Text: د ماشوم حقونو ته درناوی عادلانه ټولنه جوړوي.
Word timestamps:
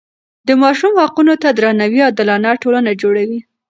د 0.47 0.49
ماشوم 0.61 0.93
حقونو 1.03 1.33
ته 1.41 1.49
درناوی 1.57 2.01
عادلانه 2.07 2.51
ټولنه 2.63 2.91
جوړوي. 3.01 3.39